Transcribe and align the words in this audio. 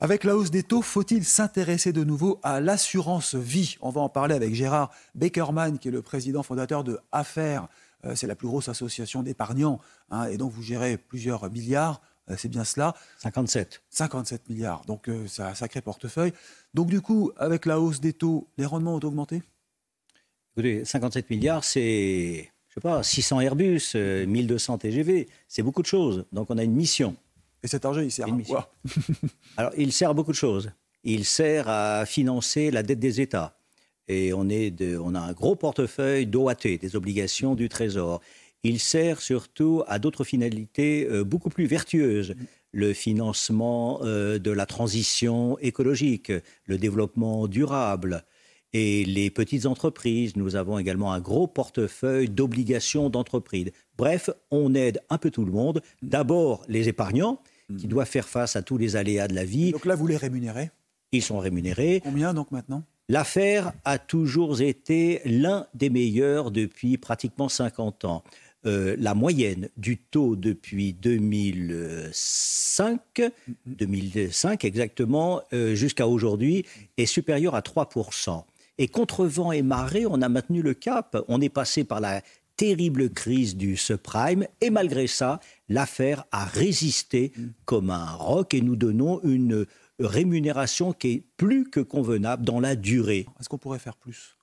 Avec 0.00 0.24
la 0.24 0.36
hausse 0.36 0.50
des 0.50 0.64
taux, 0.64 0.82
faut-il 0.82 1.24
s'intéresser 1.24 1.92
de 1.92 2.02
nouveau 2.02 2.40
à 2.42 2.60
l'assurance 2.60 3.36
vie? 3.36 3.76
On 3.80 3.90
va 3.90 4.00
en 4.00 4.08
parler 4.08 4.34
avec 4.34 4.52
Gérard 4.52 4.90
Beckerman, 5.14 5.78
qui 5.78 5.88
est 5.88 5.92
le 5.92 6.02
président 6.02 6.42
fondateur 6.42 6.82
de 6.82 6.98
Affaires. 7.12 7.68
Euh, 8.04 8.16
c'est 8.16 8.26
la 8.26 8.34
plus 8.34 8.48
grosse 8.48 8.68
association 8.68 9.22
d'épargnants, 9.22 9.80
hein, 10.10 10.26
et 10.26 10.36
donc 10.36 10.52
vous 10.52 10.62
gérez 10.62 10.98
plusieurs 10.98 11.48
milliards. 11.50 12.02
Euh, 12.28 12.34
c'est 12.36 12.48
bien 12.48 12.64
cela 12.64 12.94
57. 13.18 13.82
57 13.88 14.48
milliards, 14.48 14.84
donc 14.86 15.08
euh, 15.08 15.26
c'est 15.28 15.42
un 15.42 15.54
sacré 15.54 15.80
portefeuille. 15.80 16.32
Donc 16.74 16.88
du 16.88 17.00
coup, 17.00 17.30
avec 17.36 17.64
la 17.64 17.80
hausse 17.80 18.00
des 18.00 18.12
taux, 18.12 18.48
les 18.58 18.66
rendements 18.66 18.96
ont 18.96 19.04
augmenté? 19.04 19.42
Écoutez, 20.56 20.84
57 20.84 21.30
milliards, 21.30 21.62
c'est, 21.62 22.50
je 22.68 22.74
sais 22.74 22.80
pas, 22.80 23.02
600 23.02 23.40
Airbus, 23.40 23.94
1200 23.94 24.78
TGV, 24.78 25.28
c'est 25.46 25.62
beaucoup 25.62 25.82
de 25.82 25.86
choses. 25.86 26.26
Donc 26.32 26.50
on 26.50 26.58
a 26.58 26.64
une 26.64 26.74
mission. 26.74 27.16
Et 27.64 27.66
cet 27.66 27.86
argent, 27.86 28.02
il 28.02 28.12
sert 28.12 28.26
à 28.28 28.38
quoi 28.46 28.74
Alors, 29.56 29.72
il 29.78 29.90
sert 29.90 30.10
à 30.10 30.14
beaucoup 30.14 30.32
de 30.32 30.36
choses. 30.36 30.70
Il 31.02 31.24
sert 31.24 31.66
à 31.68 32.04
financer 32.04 32.70
la 32.70 32.82
dette 32.82 33.00
des 33.00 33.22
États. 33.22 33.58
Et 34.06 34.34
on, 34.34 34.50
est 34.50 34.82
on 34.98 35.14
a 35.14 35.20
un 35.20 35.32
gros 35.32 35.56
portefeuille 35.56 36.26
d'OAT, 36.26 36.78
des 36.78 36.94
obligations 36.94 37.54
du 37.54 37.70
Trésor. 37.70 38.20
Il 38.64 38.78
sert 38.78 39.22
surtout 39.22 39.82
à 39.86 39.98
d'autres 39.98 40.24
finalités 40.24 41.08
euh, 41.10 41.24
beaucoup 41.24 41.48
plus 41.48 41.64
vertueuses. 41.64 42.34
Le 42.72 42.92
financement 42.92 44.00
euh, 44.02 44.38
de 44.38 44.50
la 44.50 44.66
transition 44.66 45.58
écologique, 45.60 46.32
le 46.66 46.76
développement 46.76 47.48
durable, 47.48 48.24
et 48.74 49.04
les 49.04 49.30
petites 49.30 49.64
entreprises. 49.64 50.36
Nous 50.36 50.56
avons 50.56 50.78
également 50.78 51.12
un 51.12 51.20
gros 51.20 51.46
portefeuille 51.46 52.28
d'obligations 52.28 53.08
d'entreprise. 53.08 53.70
Bref, 53.96 54.28
on 54.50 54.74
aide 54.74 55.00
un 55.08 55.16
peu 55.16 55.30
tout 55.30 55.44
le 55.46 55.52
monde. 55.52 55.80
D'abord 56.02 56.64
les 56.68 56.88
épargnants, 56.88 57.40
qui 57.78 57.86
doivent 57.86 58.08
faire 58.08 58.28
face 58.28 58.56
à 58.56 58.62
tous 58.62 58.78
les 58.78 58.96
aléas 58.96 59.28
de 59.28 59.34
la 59.34 59.44
vie. 59.44 59.72
Donc 59.72 59.86
là, 59.86 59.94
vous 59.94 60.06
les 60.06 60.16
rémunérez 60.16 60.70
Ils 61.12 61.22
sont 61.22 61.38
rémunérés. 61.38 62.00
Combien 62.02 62.34
donc 62.34 62.50
maintenant? 62.50 62.82
L'affaire 63.08 63.72
a 63.84 63.98
toujours 63.98 64.62
été 64.62 65.20
l'un 65.26 65.66
des 65.74 65.90
meilleurs 65.90 66.50
depuis 66.50 66.96
pratiquement 66.96 67.50
50 67.50 68.06
ans. 68.06 68.24
Euh, 68.66 68.96
la 68.98 69.14
moyenne 69.14 69.68
du 69.76 69.98
taux 69.98 70.36
depuis 70.36 70.94
2005, 70.94 73.20
2005 73.66 74.64
exactement, 74.64 75.42
euh, 75.52 75.74
jusqu'à 75.74 76.08
aujourd'hui, 76.08 76.64
est 76.96 77.04
supérieure 77.04 77.54
à 77.54 77.60
3%. 77.60 78.42
Et 78.78 78.88
contre 78.88 79.26
vent 79.26 79.52
et 79.52 79.60
marée, 79.60 80.06
on 80.06 80.22
a 80.22 80.30
maintenu 80.30 80.62
le 80.62 80.72
cap. 80.72 81.22
On 81.28 81.42
est 81.42 81.50
passé 81.50 81.84
par 81.84 82.00
la 82.00 82.22
terrible 82.56 83.10
crise 83.10 83.56
du 83.56 83.76
subprime. 83.76 84.46
Et 84.60 84.70
malgré 84.70 85.06
ça, 85.06 85.40
l'affaire 85.68 86.24
a 86.32 86.44
résisté 86.44 87.32
comme 87.64 87.90
un 87.90 88.12
roc 88.12 88.54
et 88.54 88.60
nous 88.60 88.76
donnons 88.76 89.20
une 89.22 89.66
rémunération 89.98 90.92
qui 90.92 91.12
est 91.12 91.22
plus 91.36 91.68
que 91.70 91.80
convenable 91.80 92.44
dans 92.44 92.60
la 92.60 92.76
durée. 92.76 93.26
Est-ce 93.40 93.48
qu'on 93.48 93.58
pourrait 93.58 93.78
faire 93.78 93.96
plus? 93.96 94.36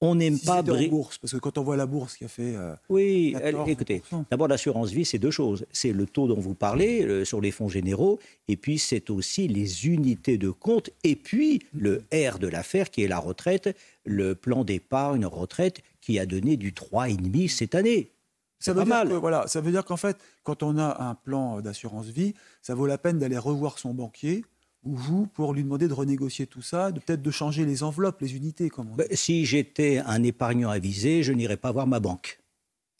On 0.00 0.16
n'aime 0.16 0.38
pas 0.38 0.60
la 0.60 0.88
bourse 0.88 1.16
parce 1.16 1.32
que 1.32 1.38
quand 1.38 1.56
on 1.56 1.62
voit 1.62 1.76
la 1.76 1.86
bourse 1.86 2.16
qui 2.16 2.24
a 2.24 2.28
fait 2.28 2.54
euh, 2.56 2.74
oui 2.90 3.34
écoutez 3.66 4.02
d'abord 4.30 4.48
l'assurance 4.48 4.90
vie 4.90 5.04
c'est 5.06 5.18
deux 5.18 5.30
choses 5.30 5.64
c'est 5.72 5.92
le 5.92 6.04
taux 6.04 6.26
dont 6.26 6.38
vous 6.38 6.54
parlez 6.54 7.24
sur 7.24 7.40
les 7.40 7.50
fonds 7.50 7.70
généraux 7.70 8.18
et 8.48 8.56
puis 8.56 8.78
c'est 8.78 9.08
aussi 9.08 9.48
les 9.48 9.86
unités 9.86 10.36
de 10.36 10.50
compte 10.50 10.90
et 11.04 11.16
puis 11.16 11.62
le 11.72 12.02
R 12.12 12.38
de 12.38 12.48
l'affaire 12.48 12.90
qui 12.90 13.02
est 13.02 13.08
la 13.08 13.18
retraite 13.18 13.74
le 14.04 14.34
plan 14.34 14.64
d'épargne 14.64 15.24
retraite 15.24 15.80
qui 16.04 16.18
a 16.18 16.26
donné 16.26 16.56
du 16.56 16.72
3,5 16.72 17.48
cette 17.48 17.74
année. 17.74 18.12
Ça 18.58 18.72
veut, 18.72 18.84
dire 18.84 19.04
Que, 19.04 19.14
voilà, 19.14 19.46
ça 19.46 19.60
veut 19.60 19.70
dire 19.70 19.84
qu'en 19.84 19.96
fait, 19.96 20.16
quand 20.42 20.62
on 20.62 20.78
a 20.78 21.02
un 21.02 21.14
plan 21.14 21.60
d'assurance 21.60 22.06
vie, 22.06 22.34
ça 22.62 22.74
vaut 22.74 22.86
la 22.86 22.98
peine 22.98 23.18
d'aller 23.18 23.38
revoir 23.38 23.78
son 23.78 23.94
banquier 23.94 24.44
ou 24.84 24.96
vous 24.96 25.26
pour 25.26 25.54
lui 25.54 25.62
demander 25.62 25.88
de 25.88 25.94
renégocier 25.94 26.46
tout 26.46 26.62
ça, 26.62 26.92
de 26.92 27.00
peut-être 27.00 27.22
de 27.22 27.30
changer 27.30 27.64
les 27.64 27.82
enveloppes, 27.82 28.20
les 28.20 28.36
unités. 28.36 28.68
Comme 28.68 28.88
ben, 28.96 29.06
si 29.12 29.46
j'étais 29.46 29.98
un 29.98 30.22
épargnant 30.22 30.68
avisé, 30.68 31.22
je 31.22 31.32
n'irais 31.32 31.56
pas 31.56 31.72
voir 31.72 31.86
ma 31.86 32.00
banque. 32.00 32.38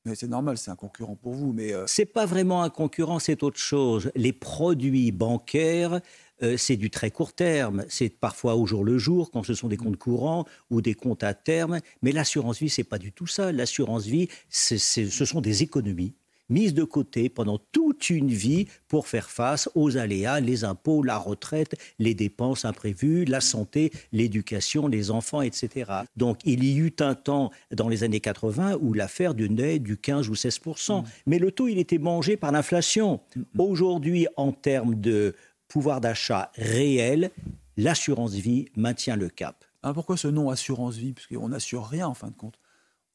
Mais 0.07 0.15
c'est 0.15 0.29
normal, 0.29 0.59
c'est 0.59 0.71
un 0.71 0.77
concurrent 0.77 1.17
pour 1.17 1.33
vous. 1.33 1.53
Mais 1.53 1.73
euh... 1.73 1.85
c'est 1.87 2.07
pas 2.07 2.27
vraiment 2.27 2.63
un 2.63 2.71
concurrent, 2.71 3.19
c'est 3.19 3.43
autre 3.43 3.59
chose. 3.59 4.11
Les 4.15 4.33
produits 4.33 5.13
bancaires 5.13 6.01
euh, 6.43 6.57
c'est 6.57 6.77
du 6.77 6.91
très 6.91 7.11
court 7.11 7.33
terme. 7.33 7.85
C'est 7.89 8.09
parfois 8.09 8.57
au 8.57 8.67
jour 8.67 8.85
le 8.85 8.99
jour, 8.99 9.31
quand 9.31 9.43
ce 9.43 9.55
sont 9.55 9.69
des 9.69 9.77
comptes 9.77 9.97
courants 9.97 10.45
ou 10.71 10.81
des 10.81 10.95
comptes 10.95 11.23
à 11.23 11.35
terme. 11.35 11.81
Mais 12.03 12.13
l'assurance 12.13 12.59
vie, 12.59 12.71
c'est 12.71 12.85
pas 12.85 12.99
du 12.99 13.13
tout 13.13 13.27
ça. 13.27 13.53
L'assurance 13.53 14.07
vie, 14.07 14.29
ce 14.49 14.77
sont 15.25 15.41
des 15.41 15.63
économies 15.63 16.15
mises 16.49 16.75
de 16.75 16.85
côté 16.85 17.29
pendant 17.29 17.59
toute 17.73 18.11
une 18.11 18.29
vie 18.29 18.67
pour 18.89 19.09
faire 19.09 19.31
face 19.31 19.69
aux 19.75 19.97
aléas, 19.97 20.41
les 20.41 20.65
impôts, 20.65 21.03
la 21.03 21.17
retraite, 21.17 21.75
les 21.99 22.15
dépenses 22.15 22.65
imprévues, 22.65 23.25
la 23.25 23.41
santé, 23.41 23.93
l'éducation, 24.13 24.87
les 24.87 25.11
enfants, 25.11 25.43
etc. 25.43 25.91
Donc 26.17 26.39
il 26.45 26.65
y 26.65 26.77
eut 26.79 26.97
un 27.01 27.15
temps 27.15 27.51
dans 27.73 27.89
les 27.89 28.05
années 28.05 28.21
80 28.21 28.79
où 28.81 28.93
l'affaire 28.93 29.35
donnait 29.35 29.79
du 29.79 29.97
15 29.97 30.29
ou 30.29 30.35
16% 30.35 31.03
mmh. 31.03 31.05
Mais 31.27 31.39
le 31.39 31.51
taux, 31.51 31.69
il 31.69 31.79
était 31.79 31.99
mangé 31.99 32.37
par 32.37 32.53
l'inflation. 32.53 33.21
Mmh. 33.35 33.43
Aujourd'hui, 33.59 34.27
en 34.37 34.53
termes 34.53 35.01
de 35.01 35.35
pouvoir 35.69 36.01
d'achat 36.01 36.51
réel, 36.57 37.31
l'assurance 37.77 38.35
vie 38.35 38.67
maintient 38.77 39.17
le 39.17 39.29
cap. 39.29 39.65
Ah, 39.83 39.93
pourquoi 39.93 40.17
ce 40.17 40.29
nom 40.29 40.51
assurance 40.51 40.97
vie? 40.97 41.13
Parce 41.13 41.27
qu'on 41.27 41.49
n'assure 41.49 41.87
rien 41.87 42.07
en 42.07 42.15
fin 42.15 42.29
de 42.29 42.35
compte. 42.35 42.59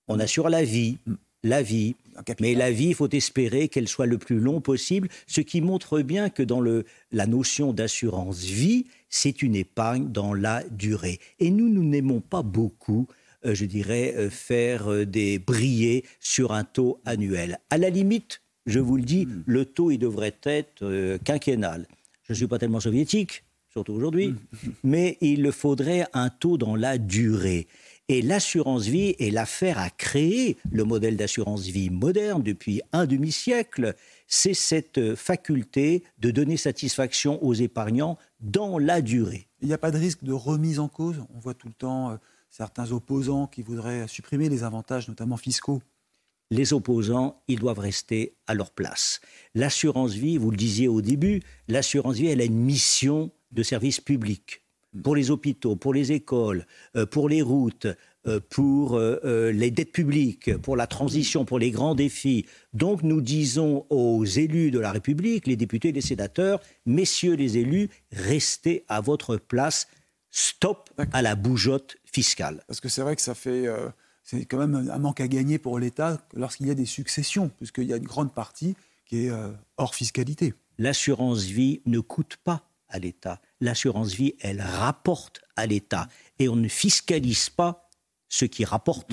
On 0.07 0.19
assure 0.19 0.49
la 0.49 0.63
vie. 0.63 0.97
Mm. 1.05 1.13
La 1.43 1.61
vie. 1.61 1.95
Mais 2.41 2.53
la 2.53 2.69
vie, 2.69 2.88
il 2.88 2.95
faut 2.95 3.09
espérer 3.09 3.69
qu'elle 3.69 3.88
soit 3.88 4.05
le 4.05 4.17
plus 4.17 4.39
long 4.39 4.59
possible, 4.59 5.07
ce 5.25 5.39
qui 5.39 5.61
montre 5.61 6.01
bien 6.01 6.29
que 6.29 6.43
dans 6.43 6.59
le, 6.59 6.83
la 7.13 7.27
notion 7.27 7.71
d'assurance 7.71 8.43
vie, 8.43 8.88
c'est 9.09 9.41
une 9.41 9.55
épargne 9.55 10.11
dans 10.11 10.33
la 10.33 10.63
durée. 10.69 11.19
Et 11.39 11.49
nous, 11.49 11.69
nous 11.69 11.83
n'aimons 11.83 12.19
pas 12.19 12.41
beaucoup 12.43 13.07
euh, 13.45 13.55
je 13.55 13.65
dirais, 13.65 14.13
euh, 14.17 14.29
faire 14.29 14.91
euh, 14.91 15.05
des 15.05 15.39
briller 15.39 16.03
sur 16.19 16.51
un 16.51 16.65
taux 16.65 16.99
annuel. 17.05 17.59
À 17.69 17.77
la 17.77 17.89
limite, 17.89 18.41
je 18.65 18.79
vous 18.79 18.97
le 18.97 19.03
dis, 19.03 19.25
mm. 19.25 19.43
le 19.45 19.65
taux, 19.65 19.91
il 19.91 19.97
devrait 19.97 20.35
être 20.43 21.17
quinquennal. 21.23 21.88
Je 22.29 22.34
ne 22.34 22.38
suis 22.38 22.47
pas 22.47 22.59
tellement 22.59 22.79
soviétique, 22.79 23.44
surtout 23.72 23.94
aujourd'hui, 23.94 24.35
mais 24.84 25.17
il 25.19 25.51
faudrait 25.51 26.06
un 26.13 26.29
taux 26.29 26.59
dans 26.59 26.75
la 26.75 27.00
durée. 27.00 27.67
Et 28.07 28.22
l'assurance 28.22 28.85
vie 28.85 29.16
est 29.17 29.31
l'affaire 29.31 29.79
à 29.79 29.90
créer 29.90 30.56
le 30.72 30.84
modèle 30.84 31.18
d'assurance 31.18 31.66
vie 31.66 31.89
moderne 31.89 32.44
depuis 32.44 32.81
un 32.91 33.07
demi-siècle. 33.07 33.95
C'est 34.28 34.53
cette 34.53 35.16
faculté 35.16 36.03
de 36.19 36.29
donner 36.29 36.56
satisfaction 36.56 37.44
aux 37.44 37.56
épargnants 37.56 38.19
dans 38.41 38.78
la 38.78 39.01
durée. 39.01 39.47
Il 39.62 39.68
n'y 39.68 39.73
a 39.73 39.79
pas 39.79 39.91
de 39.91 39.97
risque 39.97 40.23
de 40.23 40.34
remise 40.34 40.79
en 40.79 40.88
cause? 40.88 41.23
On 41.35 41.39
voit 41.39 41.56
tout 41.56 41.68
le 41.68 41.73
temps 41.73 42.12
euh, 42.12 42.18
certains 42.51 42.91
opposants 42.91 43.47
qui 43.47 43.63
voudraient 43.63 44.07
supprimer 44.07 44.50
les 44.50 44.63
avantages, 44.63 45.07
notamment 45.07 45.38
fiscaux 45.38 45.81
les 46.51 46.73
opposants, 46.73 47.41
ils 47.47 47.59
doivent 47.59 47.79
rester 47.79 48.35
à 48.47 48.53
leur 48.53 48.71
place. 48.71 49.21
L'assurance 49.53 50.13
vie, 50.13 50.37
vous 50.37 50.51
le 50.51 50.57
disiez 50.57 50.87
au 50.87 51.01
début, 51.01 51.41
l'assurance 51.67 52.18
vie, 52.18 52.27
elle 52.27 52.41
a 52.41 52.45
une 52.45 52.59
mission 52.59 53.31
de 53.51 53.63
service 53.63 54.00
public 54.00 54.63
pour 55.03 55.15
les 55.15 55.29
hôpitaux, 55.29 55.75
pour 55.75 55.94
les 55.94 56.12
écoles, 56.12 56.65
euh, 56.95 57.06
pour 57.06 57.29
les 57.29 57.41
routes, 57.41 57.88
euh, 58.27 58.39
pour 58.50 58.95
euh, 58.95 59.51
les 59.51 59.71
dettes 59.71 59.91
publiques, 59.91 60.57
pour 60.57 60.75
la 60.75 60.88
transition, 60.88 61.45
pour 61.45 61.59
les 61.59 61.71
grands 61.71 61.95
défis. 61.95 62.45
Donc 62.74 63.03
nous 63.03 63.21
disons 63.21 63.85
aux 63.89 64.25
élus 64.25 64.71
de 64.71 64.79
la 64.79 64.91
République, 64.91 65.47
les 65.47 65.56
députés, 65.56 65.91
les 65.91 66.01
sénateurs, 66.01 66.59
messieurs 66.85 67.35
les 67.35 67.57
élus, 67.57 67.89
restez 68.12 68.83
à 68.88 69.01
votre 69.01 69.38
place, 69.38 69.88
stop 70.31 70.89
à 71.12 71.21
la 71.21 71.35
bougeotte 71.35 71.97
fiscale. 72.03 72.63
Parce 72.68 72.79
que 72.79 72.89
c'est 72.89 73.01
vrai 73.01 73.15
que 73.15 73.21
ça 73.21 73.35
fait 73.35 73.68
c'est 74.29 74.45
quand 74.45 74.59
même 74.59 74.91
un 74.91 74.97
manque 74.99 75.21
à 75.21 75.27
gagner 75.27 75.57
pour 75.57 75.79
l'État 75.79 76.21
lorsqu'il 76.35 76.67
y 76.67 76.69
a 76.69 76.75
des 76.75 76.85
successions, 76.85 77.49
puisqu'il 77.57 77.85
y 77.85 77.93
a 77.93 77.97
une 77.97 78.05
grande 78.05 78.31
partie 78.31 78.75
qui 79.07 79.25
est 79.25 79.31
euh, 79.31 79.49
hors 79.77 79.95
fiscalité. 79.95 80.53
L'assurance 80.77 81.45
vie 81.45 81.81
ne 81.87 81.99
coûte 81.99 82.37
pas 82.43 82.69
à 82.89 82.99
l'État. 82.99 83.41
L'assurance 83.59 84.13
vie, 84.13 84.35
elle 84.39 84.61
rapporte 84.61 85.41
à 85.55 85.65
l'État. 85.65 86.07
Et 86.37 86.47
on 86.47 86.55
ne 86.55 86.67
fiscalise 86.67 87.49
pas 87.49 87.88
ce 88.29 88.45
qui 88.45 88.63
rapporte. 88.63 89.11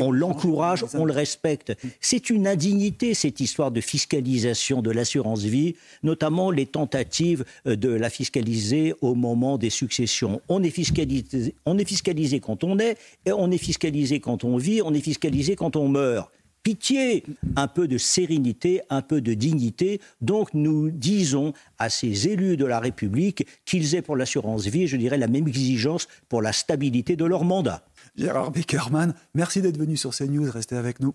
On 0.00 0.10
l'encourage, 0.10 0.84
on 0.94 1.04
le 1.04 1.12
respecte. 1.12 1.72
C'est 2.00 2.30
une 2.30 2.46
indignité, 2.46 3.14
cette 3.14 3.40
histoire 3.40 3.70
de 3.70 3.80
fiscalisation 3.80 4.82
de 4.82 4.90
l'assurance 4.90 5.42
vie, 5.42 5.76
notamment 6.02 6.50
les 6.50 6.66
tentatives 6.66 7.44
euh, 7.66 7.76
de 7.76 7.88
la 7.88 8.10
fiscaliser 8.10 8.94
au 9.00 9.14
moment 9.14 9.56
des 9.56 9.70
successions. 9.70 10.40
On 10.48 10.62
est 10.62 10.70
fiscalisé, 10.70 11.54
on 11.64 11.78
est 11.78 11.84
fiscalisé 11.84 12.40
quand 12.40 12.64
on 12.64 12.78
est, 12.78 12.98
et 13.24 13.32
on 13.32 13.50
est 13.50 13.58
fiscalisé 13.58 14.20
quand 14.20 14.44
on 14.44 14.56
vit, 14.56 14.82
on 14.82 14.92
est 14.92 15.00
fiscalisé 15.00 15.54
quand 15.54 15.76
on 15.76 15.88
meurt 15.88 16.30
pitié, 16.66 17.22
un 17.54 17.68
peu 17.68 17.86
de 17.86 17.96
sérénité, 17.96 18.80
un 18.90 19.00
peu 19.00 19.20
de 19.20 19.34
dignité. 19.34 20.00
Donc 20.20 20.52
nous 20.52 20.90
disons 20.90 21.52
à 21.78 21.88
ces 21.88 22.26
élus 22.26 22.56
de 22.56 22.64
la 22.64 22.80
République 22.80 23.46
qu'ils 23.64 23.94
aient 23.94 24.02
pour 24.02 24.16
l'assurance 24.16 24.66
vie, 24.66 24.88
je 24.88 24.96
dirais, 24.96 25.16
la 25.16 25.28
même 25.28 25.46
exigence 25.46 26.08
pour 26.28 26.42
la 26.42 26.52
stabilité 26.52 27.14
de 27.14 27.24
leur 27.24 27.44
mandat. 27.44 27.84
Gérard 28.16 28.50
Beckerman, 28.50 29.14
merci 29.32 29.62
d'être 29.62 29.78
venu 29.78 29.96
sur 29.96 30.10
CNews, 30.10 30.50
restez 30.50 30.74
avec 30.74 30.98
nous. 30.98 31.14